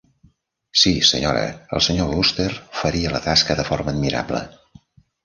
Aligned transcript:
Sí, 0.83 0.93
senyora, 1.09 1.43
el 1.77 1.83
senyor 1.87 2.09
Wooster 2.13 2.47
faria 2.79 3.13
la 3.17 3.21
tasca 3.27 3.59
de 3.61 3.67
forma 3.69 3.95
admirable. 3.97 4.41